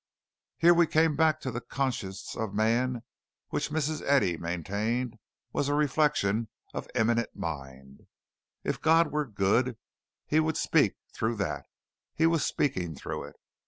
Here 0.57 0.73
we 0.73 0.87
came 0.87 1.15
back 1.15 1.39
to 1.41 1.51
the 1.51 1.61
conscience 1.61 2.35
of 2.35 2.55
man 2.55 3.03
which 3.49 3.69
Mrs. 3.69 4.01
Eddy 4.01 4.35
maintained 4.35 5.19
was 5.53 5.69
a 5.69 5.75
reflection 5.75 6.47
of 6.73 6.89
immanent 6.95 7.35
mind. 7.35 8.07
If 8.63 8.81
God 8.81 9.11
were 9.11 9.27
good, 9.27 9.77
He 10.25 10.39
would 10.39 10.57
speak 10.57 10.95
through 11.13 11.35
that 11.35 11.67
He 12.15 12.25
was 12.25 12.43
speaking 12.43 12.95
through 12.95 13.25
it. 13.25 13.35